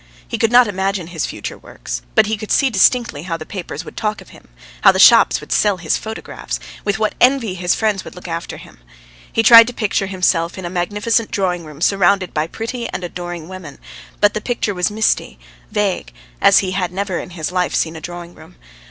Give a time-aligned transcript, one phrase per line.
[0.27, 3.85] He could not imagine his future works but he could see distinctly how the papers
[3.85, 4.47] would talk of him,
[4.81, 8.57] how the shops would sell his photographs, with what envy his friends would look after
[8.57, 8.79] him.
[9.31, 13.47] He tried to picture himself in a magnificent drawing room surrounded by pretty and adoring
[13.47, 13.77] women;
[14.19, 15.37] but the picture was misty,
[15.69, 16.11] vague,
[16.41, 18.55] as he had never in his life seen a drawing room.